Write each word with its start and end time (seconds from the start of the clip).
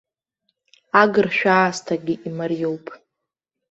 Агыршәа 1.01 1.51
аасҭагьы 1.55 2.15
имариоуп. 2.27 2.85